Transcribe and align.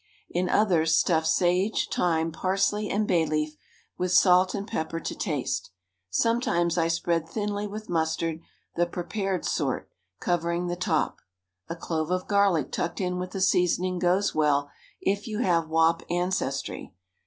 In 0.31 0.49
others 0.49 0.95
stuff 0.97 1.27
sage, 1.27 1.87
thyme, 1.93 2.31
parsley 2.31 2.89
and 2.89 3.07
bay 3.07 3.23
leaf 3.23 3.55
with 3.99 4.11
salt 4.11 4.55
and 4.55 4.67
pepper 4.67 4.99
to 4.99 5.13
taste. 5.13 5.69
Sometimes 6.09 6.75
I 6.75 6.87
spread 6.87 7.29
thinly 7.29 7.67
with 7.67 7.87
mustard, 7.87 8.39
the 8.75 8.87
prepared 8.87 9.45
sort; 9.45 9.91
covering 10.19 10.65
the 10.65 10.75
top. 10.75 11.19
A 11.69 11.75
clove 11.75 12.09
of 12.09 12.27
garlic 12.27 12.71
tucked 12.71 12.99
in 12.99 13.19
with 13.19 13.29
the 13.29 13.41
seasoning 13.41 13.99
goes 13.99 14.33
well, 14.33 14.71
if 15.01 15.27
you 15.27 15.37
have 15.43 15.67
Wop 15.69 16.01
ancestry. 16.09 16.95